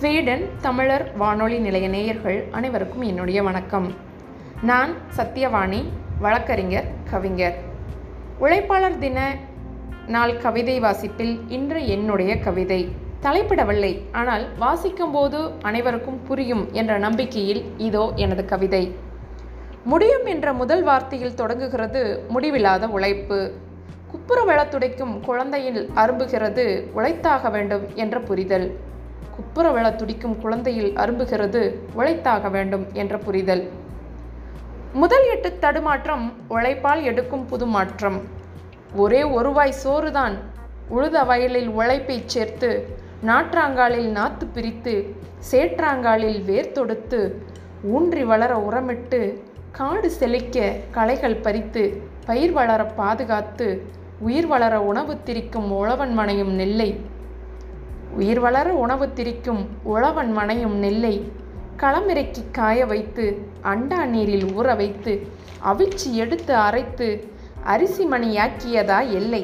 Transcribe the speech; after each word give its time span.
Sweden 0.00 0.48
தமிழர் 0.60 1.16
வானொலி 1.16 1.58
நிலைய 1.58 1.88
நேயர்கள் 1.88 2.44
அனைவருக்கும் 2.50 3.02
என்னுடைய 3.02 3.42
வணக்கம். 3.42 3.92
நான் 4.62 4.92
சத்யவாணி 5.16 5.84
வழக்கறிஞர் 6.20 6.84
கவிஞர். 7.10 7.54
உழைப்பாளர் 8.40 8.98
தின 8.98 9.36
நாள் 10.06 10.36
கவிதை 10.36 10.80
வாசிப்பில் 10.80 11.40
இன்று 11.48 11.86
என்னுடைய 11.86 12.38
கவிதை. 12.38 12.88
தலைப்பிடவில்லை 13.20 14.02
ஆனால் 14.12 14.46
வாசிக்கும்போது 14.60 15.50
அனைவருக்கும் 15.62 16.22
புரியும் 16.22 16.68
என்ற 16.72 16.98
நம்பிக்கையில் 16.98 17.62
இதோ 17.76 18.12
எனது 18.16 18.44
கவிதை. 18.44 18.94
முடியும் 19.84 20.26
என்ற 20.26 20.52
முதல் 20.52 20.84
வார்த்தையில் 20.84 21.34
தொடங்குகிறது 21.34 22.24
முடிவில்லாத 22.28 22.88
உழைப்பு. 22.88 23.52
குப்புற 24.10 24.64
துடைக்கும் 24.64 25.20
குழந்தையில் 25.20 25.90
அரும்புகிறது 25.94 26.86
உழைத்தாக 26.96 27.50
வேண்டும் 27.50 27.86
என்ற 27.94 28.18
புரிதல். 28.20 28.88
குப்புற 29.36 29.90
துடிக்கும் 29.90 30.38
குழந்தையில் 30.40 30.96
அரும்புகிறது 30.96 31.62
உழைத்தாக 31.96 32.50
வேண்டும் 32.50 32.86
என்ற 32.92 33.18
புரிதல். 33.18 33.68
முதல் 34.92 35.26
எட்டு 35.28 35.58
தடுமாற்றம் 35.58 36.32
உழைப்பால் 36.48 37.02
எடுக்கும் 37.02 37.46
புது 37.46 37.66
மாற்றம். 37.66 38.18
ஒரே 38.94 39.22
ஒருவாய் 39.22 39.80
சோறுதான். 39.84 40.36
உழுத 40.90 41.26
வயலில் 41.26 41.68
உழைப்பைச் 41.68 42.28
சேர்த்து 42.28 42.70
நாற்றாங்காலில் 43.26 44.10
நாத்து 44.18 44.44
பிரித்து 44.54 45.14
சேற்றாங்காலில் 45.50 46.44
வேர் 46.44 46.72
தொடுத்து 46.72 47.42
ஊன்றி 47.82 48.24
வளர 48.24 48.52
உரமிட்டு 48.56 49.20
காடு 49.70 50.10
செழிக்க 50.10 50.72
களைகள் 50.90 51.36
பறித்து 51.36 52.02
பயிர் 52.26 52.52
வளர 52.52 52.84
பாதுகாத்து 52.84 53.86
உயிர் 54.20 54.46
வளர 54.46 54.80
உணவு 54.80 55.18
திரிக்கும் 55.24 55.70
உழவன் 55.70 56.12
மனையும் 56.12 56.52
நெல்லை 56.52 57.00
உயிர் 58.20 58.40
வளர 58.40 58.68
உணவு 58.74 59.06
திரிக்கும் 59.14 59.60
உழவன் 59.82 60.32
மனையும் 60.32 60.74
நெல்லை 60.74 61.12
களமிறக்கி 61.76 62.42
காய 62.52 62.86
வைத்து 62.86 63.24
அண்டா 63.62 64.00
நீரில் 64.04 64.46
ஊற 64.58 64.76
வைத்து 64.76 65.12
அவிச்சு 65.64 66.08
எடுத்து 66.12 66.52
அரைத்து 66.54 67.08
அரிசி 67.64 68.04
மணியாக்கியதா 68.04 68.98
எல்லை? 69.10 69.42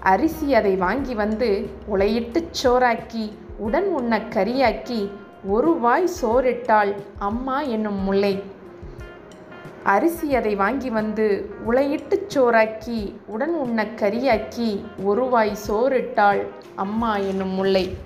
அரிசி 0.00 0.54
அதை 0.54 0.74
வாங்கி 0.76 1.14
வந்து 1.14 1.48
உலையிட்டுச் 1.94 2.58
சோறாக்கி 2.62 3.24
உடன் 3.58 3.88
உண்ண 3.98 4.18
கரியாக்கி 4.18 5.00
ஒரு 5.44 5.72
வாய் 5.78 6.08
சோறிட்டாள் 6.22 6.92
அம்மா 7.18 7.60
என்னும் 7.74 8.00
முல்லை. 8.00 8.34
அரிசி 9.86 10.34
அதை 10.34 10.54
வாங்கி 10.54 10.90
வந்து 10.90 11.54
உளையிட்டு 11.68 12.18
சோறாக்கி 12.34 13.14
உடன் 13.26 13.54
உண்ண 13.54 13.84
கரியாக்கி 13.84 14.84
ஒருவாய் 15.06 15.56
சோறிட்டாள் 15.68 16.46
அம்மா 16.74 17.16
என்னும் 17.16 17.48
முல்லை. 17.48 17.96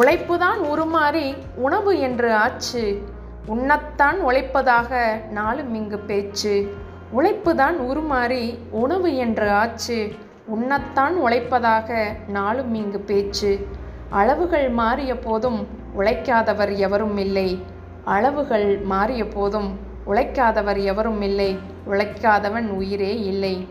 உழைப்புதான் 0.00 0.60
உருமாறி 0.62 1.36
உணவு 1.54 1.98
என்று 1.98 2.34
ஆச்சு. 2.34 3.02
உண்ணத்தான் 3.48 4.16
உழைப்பதாக 4.28 5.20
நாளும் 5.30 5.74
இங்கு 5.74 5.98
பேச்சு. 5.98 6.74
உழைப்புதான் 7.16 7.76
உருமாறி 7.90 8.58
உணவு 8.70 9.16
என்று 9.16 9.50
ஆச்சு. 9.50 10.14
உண்ணத்தான் 10.54 11.14
உழைப்பதாக 11.26 12.16
நாளும் 12.28 12.74
இங்கு 12.74 13.00
பேச்சு. 13.00 13.66
அளவுகள் 14.10 14.68
மாறிய 14.68 15.18
போதும் 15.18 15.66
உழைக்காதவர் 15.98 16.76
எவரும் 16.76 17.16
இல்லை. 17.16 17.62
அளவுகள் 18.04 18.78
மாறிய 18.78 19.28
போதும் 19.28 19.90
உழைக்காதவர் 20.06 20.82
எவரும் 20.82 21.22
இல்லை 21.22 21.58
உழைக்காதவன் 21.90 22.66
உயிரே 22.66 23.20
இல்லை. 23.20 23.68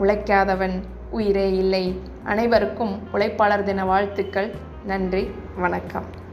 உழைக்காதவன் 0.00 0.82
உயிரே 1.10 1.56
இல்லை. 1.56 2.00
அனைவருக்கும் 2.24 3.08
உழைப்பாளர் 3.12 3.62
தின 3.62 3.84
வாழ்த்துக்கள். 3.84 4.54
நன்றி 4.84 5.30
வணக்கம். 5.56 6.26